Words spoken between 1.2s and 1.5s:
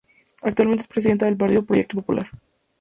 del